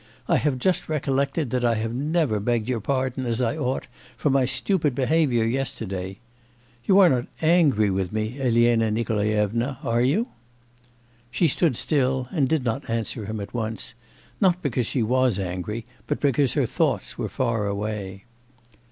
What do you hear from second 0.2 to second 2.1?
I have just recollected that I have